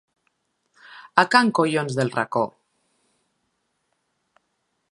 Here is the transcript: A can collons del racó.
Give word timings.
A 1.23 1.25
can 1.33 1.51
collons 1.59 1.99
del 1.99 2.11
racó. 2.15 2.43